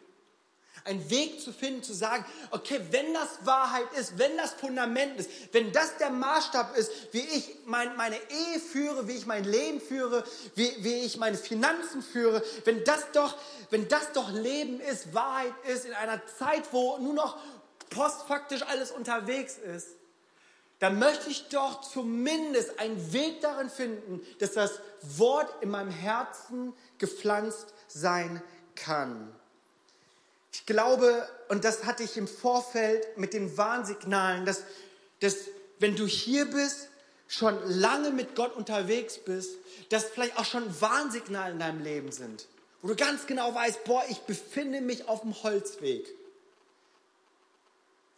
[0.84, 5.30] Einen Weg zu finden, zu sagen, okay, wenn das Wahrheit ist, wenn das Fundament ist,
[5.52, 9.80] wenn das der Maßstab ist, wie ich mein, meine Ehe führe, wie ich mein Leben
[9.80, 13.36] führe, wie, wie ich meine Finanzen führe, wenn das, doch,
[13.70, 17.36] wenn das doch Leben ist, Wahrheit ist, in einer Zeit, wo nur noch
[17.90, 19.88] postfaktisch alles unterwegs ist,
[20.80, 26.72] dann möchte ich doch zumindest einen Weg darin finden, dass das Wort in meinem Herzen
[26.96, 28.42] gepflanzt sein
[28.74, 29.30] kann.
[30.52, 34.64] Ich glaube, und das hatte ich im Vorfeld mit den Warnsignalen, dass,
[35.20, 35.36] dass
[35.78, 36.88] wenn du hier bist,
[37.30, 39.52] schon lange mit Gott unterwegs bist,
[39.88, 42.46] dass vielleicht auch schon Warnsignale in deinem Leben sind,
[42.82, 46.12] wo du ganz genau weißt, boah, ich befinde mich auf dem Holzweg.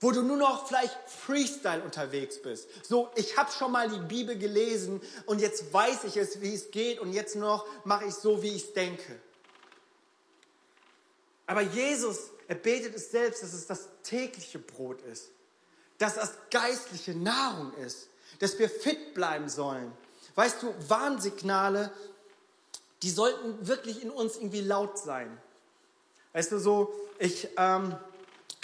[0.00, 2.66] Wo du nur noch vielleicht Freestyle unterwegs bist.
[2.82, 6.70] So, ich habe schon mal die Bibel gelesen und jetzt weiß ich es, wie es
[6.70, 9.20] geht und jetzt noch mache ich so, wie ich es denke.
[11.46, 15.31] Aber Jesus, er betet es selbst, dass es das tägliche Brot ist,
[15.98, 18.09] dass das geistliche Nahrung ist,
[18.40, 19.92] dass wir fit bleiben sollen.
[20.35, 21.92] Weißt du, Warnsignale,
[23.02, 25.37] die sollten wirklich in uns irgendwie laut sein.
[26.33, 27.94] Weißt du, so, ich ähm,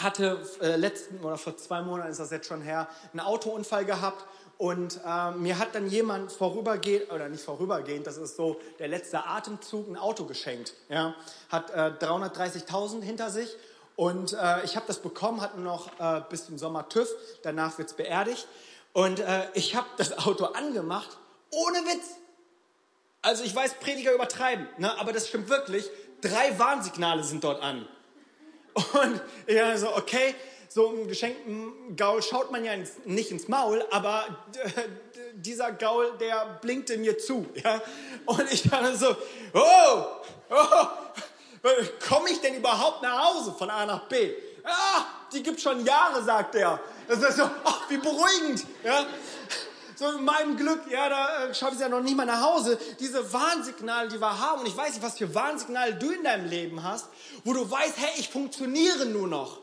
[0.01, 4.25] hatte äh, letzten oder vor zwei Monaten ist das jetzt schon her, einen Autounfall gehabt
[4.59, 9.25] und äh, mir hat dann jemand vorübergehend, oder nicht vorübergehend, das ist so der letzte
[9.25, 10.75] Atemzug, ein Auto geschenkt.
[10.89, 11.15] Ja?
[11.49, 13.49] Hat äh, 330.000 hinter sich
[13.95, 17.09] und äh, ich habe das bekommen, hatte noch äh, bis zum Sommer TÜV,
[17.43, 18.49] danach wird es beerdigt.
[18.93, 21.17] Und äh, ich habe das Auto angemacht,
[21.51, 22.17] ohne Witz.
[23.23, 24.93] Also ich weiß, Prediger übertreiben, ne?
[24.99, 25.89] aber das stimmt wirklich.
[26.21, 27.87] Drei Warnsignale sind dort an.
[28.75, 30.35] Und ich dachte so, okay,
[30.69, 34.25] so einen geschenkten Gaul schaut man ja ins, nicht ins Maul, aber
[35.35, 37.47] dieser Gaul, der blinkte mir zu.
[37.55, 37.81] Ja?
[38.27, 39.17] Und ich dachte so,
[39.55, 40.05] oh,
[40.51, 40.87] oh
[42.09, 44.33] komme ich denn überhaupt nach Hause von A nach B?
[44.65, 46.81] Ah, die gibt schon Jahre, sagt er.
[47.07, 48.65] Das ist so, ach, wie beruhigend.
[48.85, 49.07] Ja?
[49.97, 52.41] So in meinem Glück, ja, da äh, schaffe ich es ja noch nicht mal nach
[52.41, 52.79] Hause.
[53.01, 56.49] Diese Warnsignale, die wir haben, und ich weiß nicht, was für Warnsignale du in deinem
[56.49, 57.07] Leben hast,
[57.45, 59.59] wo du weißt, hey, ich funktioniere nur noch.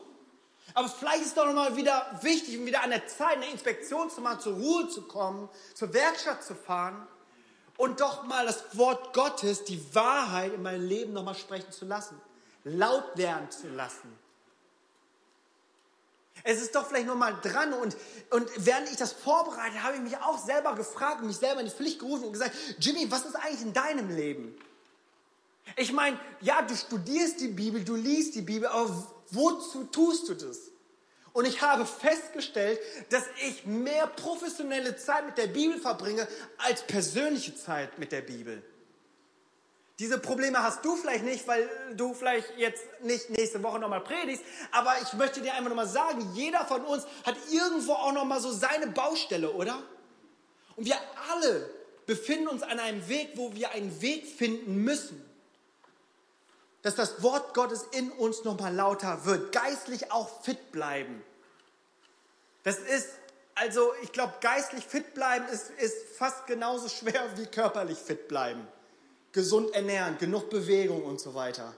[0.76, 4.40] Aber vielleicht ist doch nochmal wieder wichtig, wieder an der Zeit, eine Inspektion zu machen,
[4.40, 7.06] zur Ruhe zu kommen, zur Werkstatt zu fahren
[7.78, 12.20] und doch mal das Wort Gottes, die Wahrheit in meinem Leben nochmal sprechen zu lassen,
[12.64, 14.18] laut werden zu lassen.
[16.44, 17.96] Es ist doch vielleicht nochmal dran und,
[18.28, 21.72] und während ich das vorbereite, habe ich mich auch selber gefragt mich selber in die
[21.72, 24.54] Pflicht gerufen und gesagt, Jimmy, was ist eigentlich in deinem Leben?
[25.76, 30.34] Ich meine, ja, du studierst die Bibel, du liest die Bibel, aber wozu tust du
[30.34, 30.58] das?
[31.32, 37.54] Und ich habe festgestellt, dass ich mehr professionelle Zeit mit der Bibel verbringe als persönliche
[37.54, 38.62] Zeit mit der Bibel.
[39.98, 44.42] Diese Probleme hast du vielleicht nicht, weil du vielleicht jetzt nicht nächste Woche nochmal predigst,
[44.72, 48.50] aber ich möchte dir einfach nochmal sagen, jeder von uns hat irgendwo auch nochmal so
[48.50, 49.82] seine Baustelle, oder?
[50.76, 50.96] Und wir
[51.30, 51.70] alle
[52.06, 55.22] befinden uns an einem Weg, wo wir einen Weg finden müssen
[56.86, 61.20] dass das Wort Gottes in uns nochmal lauter wird, geistlich auch fit bleiben.
[62.62, 63.08] Das ist,
[63.56, 68.68] also ich glaube, geistlich fit bleiben ist, ist fast genauso schwer wie körperlich fit bleiben.
[69.32, 71.74] Gesund ernähren, genug Bewegung und so weiter.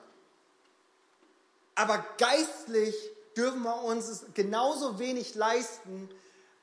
[1.75, 2.95] Aber geistlich
[3.35, 6.11] dürfen wir uns es genauso wenig leisten,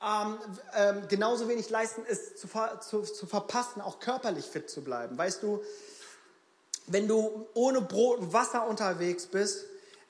[0.00, 0.38] ähm,
[0.76, 2.46] ähm, genauso wenig leisten, es zu,
[2.80, 5.18] zu, zu verpassen, auch körperlich fit zu bleiben.
[5.18, 5.64] Weißt du,
[6.86, 9.64] wenn du ohne Brot und Wasser unterwegs bist,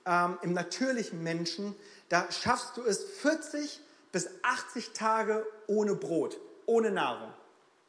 [0.05, 1.75] ähm, im natürlichen Menschen,
[2.09, 3.81] da schaffst du es 40
[4.13, 7.33] bis 80 Tage ohne Brot, ohne Nahrung.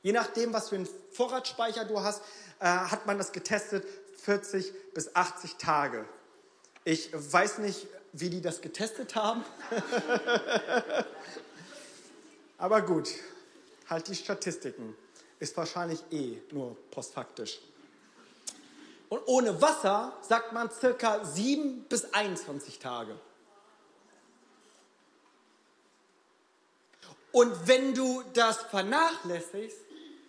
[0.02, 2.22] Je nachdem, was für einen Vorratsspeicher du hast,
[2.60, 3.86] äh, hat man das getestet,
[4.24, 6.06] 40 bis 80 Tage.
[6.84, 9.44] Ich weiß nicht, wie die das getestet haben.
[12.58, 13.10] Aber gut,
[13.90, 14.96] halt die Statistiken.
[15.40, 17.60] Ist wahrscheinlich eh nur postfaktisch.
[19.10, 23.18] Und ohne Wasser sagt man circa 7 bis 21 Tage.
[27.32, 29.78] Und wenn du das vernachlässigst,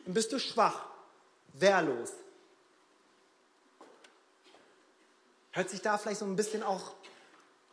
[0.05, 0.87] dann bist du schwach,
[1.55, 2.13] wehrlos.
[5.53, 6.93] Hört sich da vielleicht so ein bisschen auch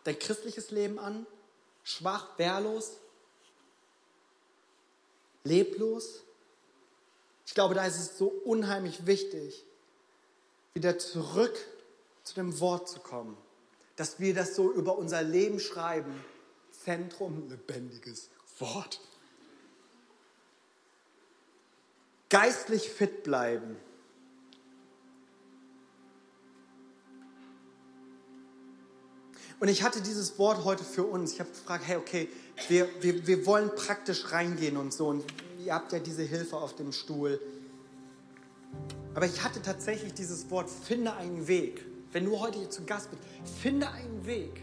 [0.06, 1.28] dein christliches Leben an?
[1.84, 2.94] Schwach, wehrlos,
[5.44, 6.24] leblos?
[7.46, 9.63] Ich glaube, da ist es so unheimlich wichtig,
[10.76, 11.58] wieder zurück
[12.24, 13.38] zu dem Wort zu kommen.
[13.96, 16.14] Dass wir das so über unser Leben schreiben.
[16.84, 19.00] Zentrum, lebendiges Wort.
[22.30, 23.78] Geistlich fit bleiben.
[29.62, 31.32] Und ich hatte dieses Wort heute für uns.
[31.32, 32.28] Ich habe gefragt, hey, okay,
[32.68, 35.08] wir, wir, wir wollen praktisch reingehen und so.
[35.08, 35.24] Und
[35.64, 37.40] ihr habt ja diese Hilfe auf dem Stuhl.
[39.14, 41.86] Aber ich hatte tatsächlich dieses Wort, finde einen Weg.
[42.12, 43.22] Wenn du heute hier zu Gast bist,
[43.62, 44.62] finde einen Weg,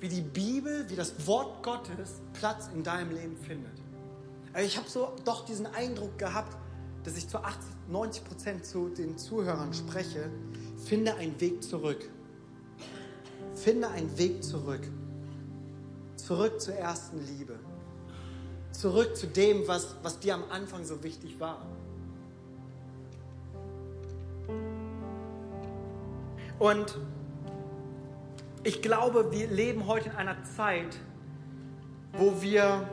[0.00, 3.72] wie die Bibel, wie das Wort Gottes Platz in deinem Leben findet.
[4.52, 6.56] Aber ich habe so doch diesen Eindruck gehabt,
[7.04, 10.30] dass ich zu 80, 90 Prozent zu den Zuhörern spreche,
[10.84, 12.08] finde einen Weg zurück.
[13.54, 14.86] Finde einen Weg zurück.
[16.16, 17.58] Zurück zur ersten Liebe.
[18.70, 21.66] Zurück zu dem, was, was dir am Anfang so wichtig war.
[26.62, 26.96] Und
[28.62, 30.96] ich glaube, wir leben heute in einer Zeit,
[32.12, 32.88] wo wir,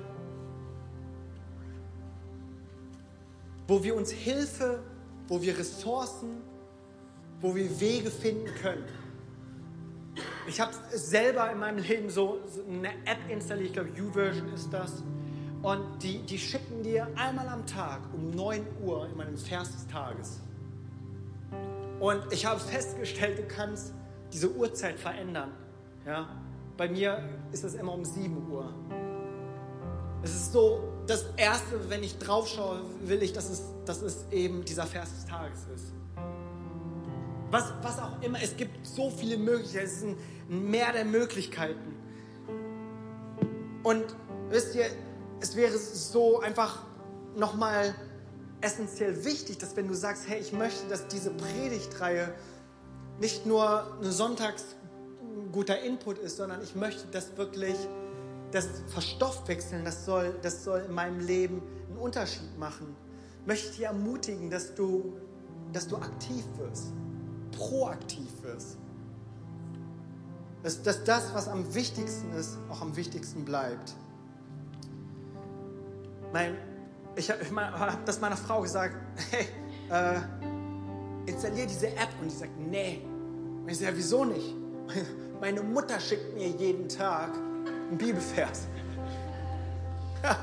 [3.67, 4.79] wo wir uns Hilfe,
[5.27, 6.41] wo wir Ressourcen,
[7.41, 8.85] wo wir Wege finden können.
[10.47, 14.73] Ich habe selber in meinem Leben so, so eine App installiert, ich glaube YouVersion ist
[14.73, 15.03] das.
[15.61, 19.85] Und die, die schicken dir einmal am Tag um 9 Uhr in meinem Vers des
[19.85, 20.39] Tages
[21.99, 23.93] und ich habe festgestellt, du kannst
[24.31, 25.51] diese Uhrzeit verändern.
[26.05, 26.29] Ja?
[26.77, 28.73] Bei mir ist es immer um 7 Uhr.
[30.21, 34.25] Es ist so, das Erste, wenn ich drauf schaue, will ich, dass es, dass es
[34.31, 35.93] eben dieser Vers des Tages ist.
[37.51, 41.95] Was, was auch immer, es gibt so viele Möglichkeiten, es ist ein Meer der Möglichkeiten.
[43.83, 44.03] Und
[44.49, 44.85] wisst ihr,
[45.39, 46.83] es wäre so einfach
[47.35, 47.95] nochmal
[48.61, 52.33] essentiell wichtig, dass wenn du sagst, hey, ich möchte, dass diese Predigtreihe
[53.19, 54.63] nicht nur eine Sonntags
[55.51, 57.75] guter Input ist, sondern ich möchte das wirklich,
[58.51, 62.95] das Verstoffwechseln, das soll, das soll in meinem Leben einen Unterschied machen.
[63.41, 65.13] Ich möchte dich ermutigen, dass du,
[65.73, 66.87] dass du aktiv wirst,
[67.51, 68.77] proaktiv wirst.
[70.63, 73.95] Dass, dass das, was am wichtigsten ist, auch am wichtigsten bleibt.
[76.33, 76.57] Mein
[77.19, 78.95] ich habe hab das meiner Frau gesagt,
[79.31, 79.47] hey,
[79.89, 80.19] äh,
[81.29, 82.09] installier diese App.
[82.21, 83.01] Und die sagt, nee.
[83.61, 84.55] Und ich sage, wieso nicht?
[85.41, 88.67] Meine Mutter schickt mir jeden Tag einen Bibelvers.
[90.23, 90.37] Ja.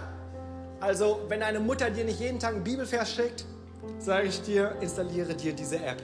[0.81, 3.45] Also, wenn deine Mutter dir nicht jeden Tag einen Bibelvers schickt,
[3.99, 6.03] sage ich dir, installiere dir diese App.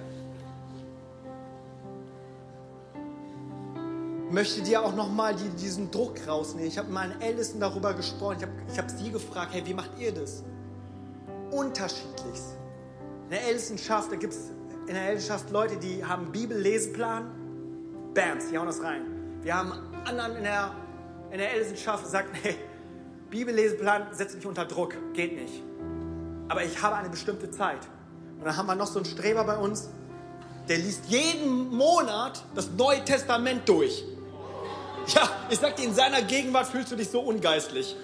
[4.28, 6.66] Ich möchte dir auch nochmal die, diesen Druck rausnehmen.
[6.66, 8.36] Ich habe mit meinen Ältesten darüber gesprochen.
[8.38, 10.42] Ich habe ich hab sie gefragt, hey, wie macht ihr das?
[11.52, 12.40] Unterschiedlich.
[13.24, 14.50] In der Ältestenschaft, da gibt es
[14.86, 17.30] in der Ältestenschaft Leute, die haben Bibelleseplan,
[18.14, 19.02] Bams, die hauen das rein.
[19.42, 19.72] Wir haben
[20.04, 20.72] anderen in der,
[21.30, 22.56] in der Ältestenschaft, die sagen, nee,
[23.30, 25.62] Bibelleseplan setzt mich unter Druck, geht nicht.
[26.48, 27.80] Aber ich habe eine bestimmte Zeit.
[28.38, 29.88] Und dann haben wir noch so einen Streber bei uns,
[30.68, 34.04] der liest jeden Monat das Neue Testament durch.
[35.08, 37.96] Ja, ich sag dir, in seiner Gegenwart fühlst du dich so ungeistlich.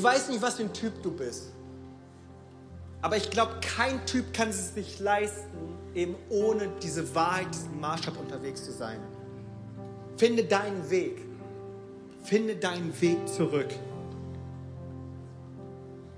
[0.00, 1.52] Ich weiß nicht, was für ein Typ du bist.
[3.02, 5.58] Aber ich glaube, kein Typ kann es sich leisten,
[5.94, 8.98] eben ohne diese Wahrheit, diesen Maßstab unterwegs zu sein.
[10.16, 11.20] Finde deinen Weg.
[12.22, 13.68] Finde deinen Weg zurück.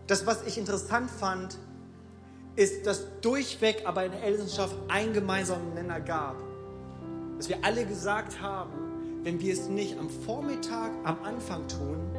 [0.07, 1.59] Das, was ich interessant fand,
[2.55, 6.37] ist, dass durchweg aber in der Elternschaft einen gemeinsamen Nenner gab.
[7.37, 12.12] Dass wir alle gesagt haben, wenn wir es nicht am Vormittag, am Anfang tun,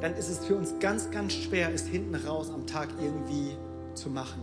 [0.00, 3.56] dann ist es für uns ganz, ganz schwer, es hinten raus am Tag irgendwie
[3.94, 4.42] zu machen.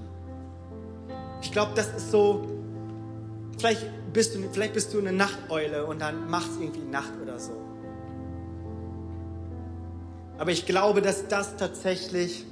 [1.41, 2.45] Ich glaube, das ist so,
[3.57, 7.53] vielleicht bist, du, vielleicht bist du eine Nachteule und dann machst irgendwie Nacht oder so.
[10.37, 12.45] Aber ich glaube, dass das tatsächlich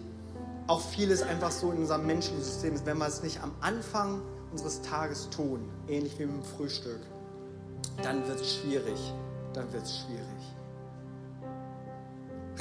[0.67, 4.21] auch vieles einfach so in unserem menschlichen System ist, wenn wir es nicht am Anfang
[4.51, 7.01] unseres Tages tun, ähnlich wie mit dem Frühstück,
[8.01, 9.13] dann wird es schwierig.
[9.53, 10.23] Dann wird es schwierig.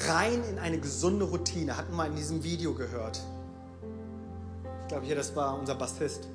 [0.08, 3.20] Rein in eine gesunde Routine, hatten wir in diesem Video gehört.
[4.82, 6.28] Ich glaube hier, das war unser Bassist,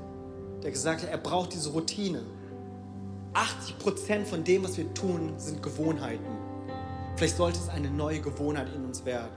[0.63, 2.21] der gesagt hat, er braucht diese Routine.
[3.33, 6.25] 80 Prozent von dem, was wir tun, sind Gewohnheiten.
[7.17, 9.31] Vielleicht sollte es eine neue Gewohnheit in uns werden.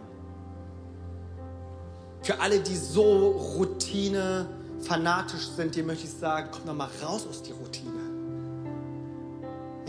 [2.22, 4.46] Für alle, die so Routine
[4.80, 8.09] fanatisch sind, dir möchte ich sagen, komm doch mal raus aus der Routine.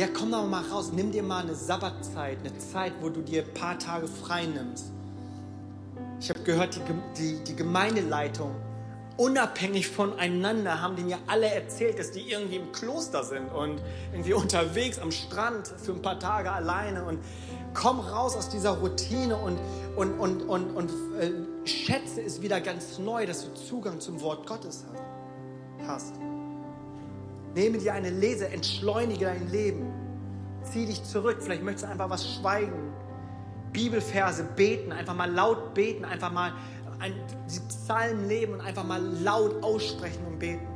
[0.01, 3.43] Ja, komm doch mal raus, nimm dir mal eine Sabbatzeit, eine Zeit, wo du dir
[3.43, 4.85] ein paar Tage frei nimmst.
[6.19, 6.81] Ich habe gehört, die,
[7.19, 8.55] die, die Gemeindeleitung,
[9.17, 13.79] unabhängig voneinander, haben denen ja alle erzählt, dass die irgendwie im Kloster sind und
[14.11, 17.19] irgendwie unterwegs am Strand für ein paar Tage alleine und
[17.75, 19.59] komm raus aus dieser Routine und,
[19.95, 20.89] und, und, und, und
[21.19, 21.31] äh,
[21.67, 24.83] schätze es wieder ganz neu, dass du Zugang zum Wort Gottes
[25.85, 26.15] hast.
[27.55, 29.91] Nehme dir eine Lese, entschleunige dein Leben.
[30.63, 32.93] Zieh dich zurück, vielleicht möchtest du einfach was schweigen.
[33.73, 36.53] Bibelverse beten, einfach mal laut beten, einfach mal
[36.99, 37.13] ein,
[37.49, 40.67] die Psalmen leben und einfach mal laut aussprechen und beten.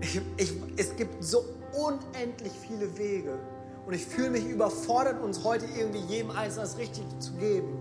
[0.00, 3.38] Ich, ich, es gibt so unendlich viele Wege.
[3.86, 7.78] Und ich fühle mich überfordert, uns heute irgendwie jedem Einzelnen das Richtige zu geben.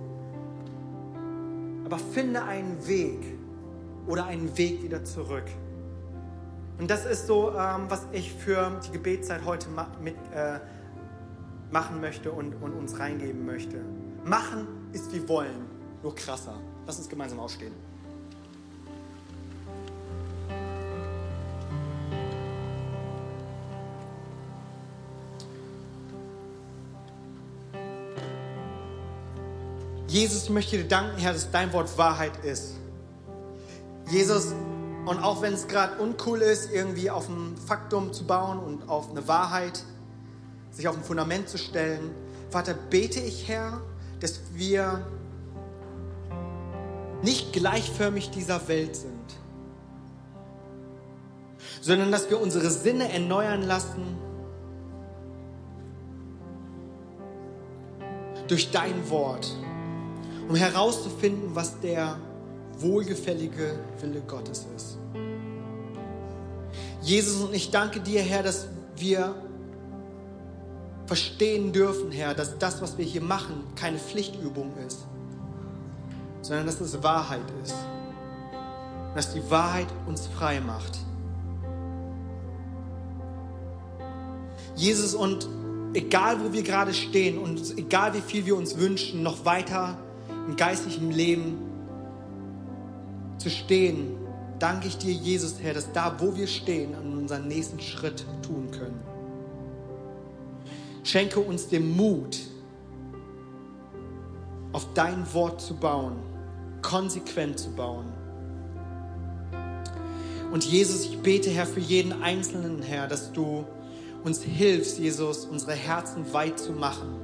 [1.85, 3.19] Aber finde einen Weg
[4.07, 5.45] oder einen Weg wieder zurück.
[6.81, 10.59] Und das ist so, ähm, was ich für die Gebetszeit heute ma mit, äh,
[11.69, 13.77] machen möchte und, und uns reingeben möchte.
[14.25, 15.67] Machen ist wie wollen,
[16.01, 16.59] nur krasser.
[16.87, 17.71] Lass uns gemeinsam aufstehen.
[30.07, 32.73] Jesus, ich möchte dir danken, Herr, dass dein Wort Wahrheit ist.
[34.09, 34.55] Jesus,
[35.05, 39.09] und auch wenn es gerade uncool ist, irgendwie auf ein Faktum zu bauen und auf
[39.09, 39.83] eine Wahrheit,
[40.71, 42.11] sich auf ein Fundament zu stellen,
[42.49, 43.81] Vater, bete ich, Herr,
[44.19, 45.05] dass wir
[47.23, 49.11] nicht gleichförmig dieser Welt sind,
[51.81, 54.17] sondern dass wir unsere Sinne erneuern lassen
[58.47, 59.55] durch dein Wort
[60.49, 62.17] um herauszufinden, was der
[62.81, 64.97] wohlgefällige Wille Gottes ist.
[67.01, 69.35] Jesus, und ich danke dir, Herr, dass wir
[71.07, 74.99] verstehen dürfen, Herr, dass das, was wir hier machen, keine Pflichtübung ist,
[76.41, 77.75] sondern dass es Wahrheit ist.
[79.15, 80.99] Dass die Wahrheit uns frei macht.
[84.75, 85.47] Jesus, und
[85.93, 89.97] egal wo wir gerade stehen und egal wie viel wir uns wünschen, noch weiter
[90.47, 91.70] im geistlichen Leben
[93.41, 94.17] zu stehen,
[94.59, 98.69] danke ich dir, Jesus, Herr, dass da, wo wir stehen, an unseren nächsten Schritt tun
[98.71, 98.99] können.
[101.03, 102.37] Schenke uns den Mut,
[104.71, 106.17] auf dein Wort zu bauen,
[106.81, 108.05] konsequent zu bauen.
[110.51, 113.65] Und Jesus, ich bete, Herr, für jeden Einzelnen, Herr, dass du
[114.23, 117.15] uns hilfst, Jesus, unsere Herzen weit zu machen.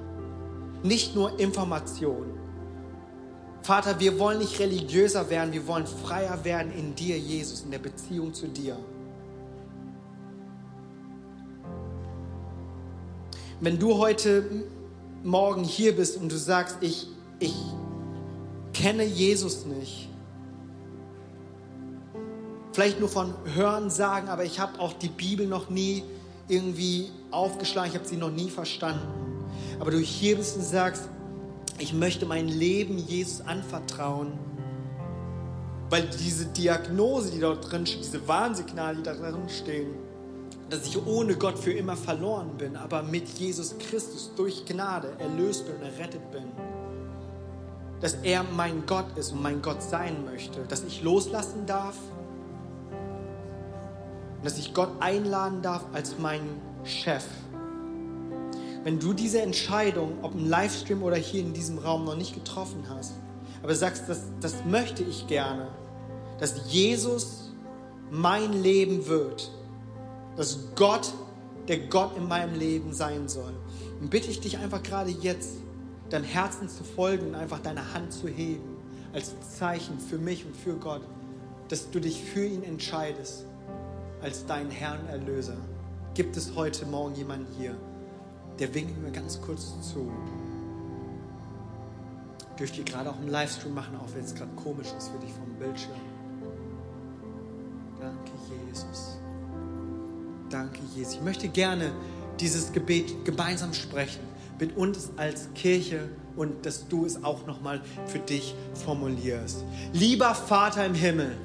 [0.84, 2.37] Nicht nur Informationen,
[3.62, 7.80] Vater, wir wollen nicht religiöser werden, wir wollen freier werden in dir, Jesus, in der
[7.80, 8.78] Beziehung zu dir.
[13.60, 14.66] Wenn du heute
[15.24, 17.08] Morgen hier bist und du sagst, ich,
[17.40, 17.56] ich
[18.74, 20.10] kenne Jesus nicht,
[22.72, 26.04] vielleicht nur von Hören sagen, aber ich habe auch die Bibel noch nie
[26.48, 29.08] irgendwie aufgeschlagen, ich habe sie noch nie verstanden.
[29.80, 31.10] Aber du hier bist und sagst,
[31.80, 34.34] ich möchte mein Leben Jesus anvertrauen,
[35.90, 39.92] weil diese Diagnose, die dort drin steht, diese Warnsignale, die da drin stehen,
[40.70, 45.66] dass ich ohne Gott für immer verloren bin, aber mit Jesus Christus durch Gnade erlöst
[45.66, 46.44] bin und errettet bin.
[48.02, 51.96] Dass er mein Gott ist und mein Gott sein möchte, dass ich loslassen darf,
[54.44, 57.24] dass ich Gott einladen darf als meinen Chef
[58.88, 62.86] wenn du diese Entscheidung, ob im Livestream oder hier in diesem Raum, noch nicht getroffen
[62.88, 63.16] hast,
[63.62, 65.68] aber sagst, das, das möchte ich gerne,
[66.40, 67.52] dass Jesus
[68.10, 69.52] mein Leben wird,
[70.38, 71.12] dass Gott
[71.68, 73.52] der Gott in meinem Leben sein soll,
[74.00, 75.56] dann bitte ich dich einfach gerade jetzt,
[76.10, 78.78] deinem Herzen zu folgen und einfach deine Hand zu heben,
[79.12, 81.02] als Zeichen für mich und für Gott,
[81.68, 83.44] dass du dich für ihn entscheidest,
[84.22, 85.58] als deinen Herrn Erlöser.
[86.14, 87.76] Gibt es heute Morgen jemanden hier,
[88.60, 90.12] der winkt mir ganz kurz zu.
[92.60, 95.32] Dürft ihr gerade auch im Livestream machen, auch wenn es gerade komisch ist für dich
[95.32, 95.92] vom Bildschirm.
[98.00, 98.32] Danke,
[98.68, 99.18] Jesus.
[100.50, 101.16] Danke, Jesus.
[101.16, 101.92] Ich möchte gerne
[102.40, 104.22] dieses Gebet gemeinsam sprechen
[104.60, 109.64] mit uns als Kirche und dass du es auch nochmal für dich formulierst.
[109.94, 111.36] Lieber Vater im Himmel,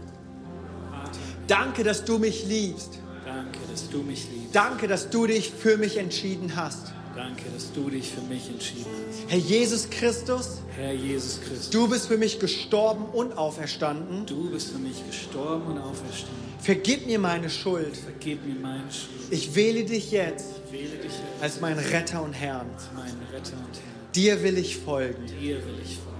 [1.47, 2.99] danke, dass du mich liebst.
[3.25, 4.55] Danke, dass du mich liebst.
[4.55, 6.93] Danke, dass du dich für mich entschieden hast.
[7.15, 9.31] Danke, dass du dich für mich entschieden hast.
[9.31, 14.27] Herr Jesus Christus, Herr Jesus Christus, du bist für mich gestorben und auferstanden.
[14.27, 16.43] du bist für mich gestorben und auferstanden.
[16.61, 17.97] Vergib mir meine Schuld.
[17.97, 19.31] Vergib mir meine Schuld.
[19.31, 22.67] Ich wähle dich jetzt wähle dich jetzt als meinen Retter und Herrn.
[22.75, 24.13] als meinen Retter und Herr.
[24.15, 25.27] Dir will ich folgen.
[25.27, 26.13] Dir will ich folgen.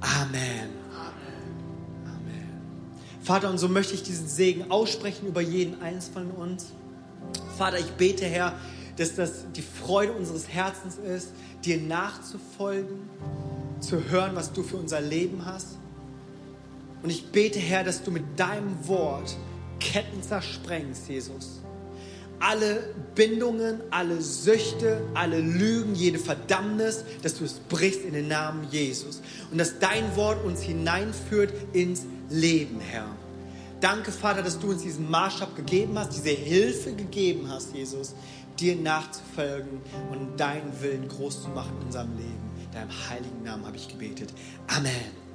[0.00, 0.70] Amen.
[2.04, 2.48] Amen.
[3.20, 6.66] Vater, und so möchte ich diesen Segen aussprechen über jeden einzelnen von uns.
[7.56, 8.54] Vater, ich bete, Herr,
[8.98, 11.28] dass das die Freude unseres Herzens ist,
[11.64, 12.98] dir nachzufolgen,
[13.80, 15.78] zu hören, was du für unser Leben hast.
[17.02, 19.36] Und ich bete, Herr, dass du mit deinem Wort
[19.78, 21.60] Ketten zersprengst, Jesus.
[22.40, 28.66] Alle Bindungen, alle Süchte, alle Lügen, jede Verdammnis, dass du es brichst in den Namen
[28.70, 29.22] Jesus.
[29.50, 33.06] Und dass dein Wort uns hineinführt ins Leben, Herr.
[33.80, 38.14] Danke, Vater, dass du uns diesen Maßstab gegeben hast, diese Hilfe gegeben hast, Jesus,
[38.60, 39.80] dir nachzufolgen
[40.10, 42.50] und deinen Willen groß zu machen in unserem Leben.
[42.64, 44.32] In deinem heiligen Namen habe ich gebetet.
[44.66, 45.27] Amen.